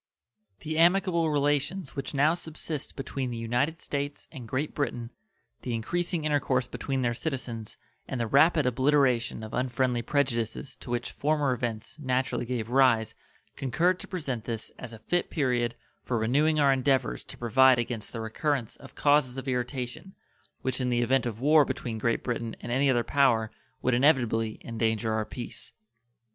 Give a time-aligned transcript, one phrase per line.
[0.61, 5.11] The amicable relations which now subsist between the United States and Great Britain,
[5.61, 7.77] the increasing intercourse between their citizens,
[8.07, 13.13] and the rapid obliteration of unfriendly prejudices to which former events naturally gave rise
[13.55, 18.11] concurred to present this as a fit period for renewing our endeavors to provide against
[18.11, 20.15] the recurrence of causes of irritation
[20.63, 23.51] which in the event of war between Great Britain and any other power
[23.83, 25.73] would inevitably endanger our peace.